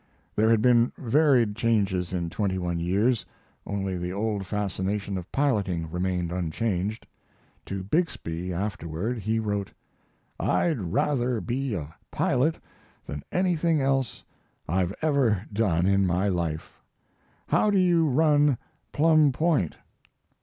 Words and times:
There 0.35 0.49
had 0.49 0.63
been 0.63 0.91
varied 0.97 1.55
changes 1.55 2.11
in 2.11 2.31
twenty 2.31 2.57
one 2.57 2.79
years; 2.79 3.23
only 3.67 3.97
the 3.99 4.11
old 4.11 4.47
fascination 4.47 5.15
of 5.15 5.31
piloting 5.31 5.91
remained 5.91 6.31
unchanged. 6.31 7.05
To 7.67 7.83
Bixby 7.83 8.51
afterward 8.51 9.19
he 9.19 9.37
wrote: 9.37 9.71
"I'd 10.39 10.79
rather 10.79 11.39
be 11.39 11.75
a 11.75 11.93
pilot 12.09 12.57
than 13.05 13.21
anything 13.31 13.79
else 13.79 14.23
I've 14.67 14.95
ever 15.03 15.45
done 15.53 15.85
in 15.85 16.07
my 16.07 16.27
life. 16.29 16.81
How 17.45 17.69
do 17.69 17.77
you 17.77 18.09
run 18.09 18.57
Plum 18.93 19.31
Point?" 19.31 19.75